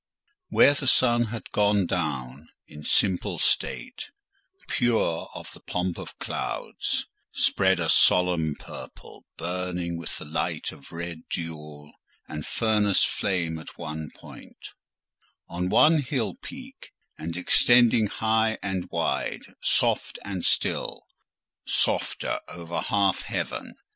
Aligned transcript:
Where 0.49 0.73
the 0.73 0.87
sun 0.87 1.25
had 1.25 1.51
gone 1.51 1.85
down 1.85 2.47
in 2.65 2.83
simple 2.83 3.37
state—pure 3.37 5.29
of 5.35 5.51
the 5.53 5.59
pomp 5.59 5.99
of 5.99 6.17
clouds—spread 6.17 7.79
a 7.79 7.87
solemn 7.87 8.55
purple, 8.55 9.25
burning 9.37 9.97
with 9.97 10.17
the 10.17 10.25
light 10.25 10.71
of 10.71 10.91
red 10.91 11.25
jewel 11.29 11.91
and 12.27 12.47
furnace 12.47 13.03
flame 13.03 13.59
at 13.59 13.77
one 13.77 14.09
point, 14.15 14.69
on 15.47 15.69
one 15.69 15.99
hill 16.01 16.33
peak, 16.33 16.89
and 17.19 17.37
extending 17.37 18.07
high 18.07 18.57
and 18.63 18.89
wide, 18.89 19.53
soft 19.61 20.17
and 20.25 20.43
still 20.43 21.03
softer, 21.67 22.39
over 22.47 22.81
half 22.81 23.21
heaven. 23.21 23.75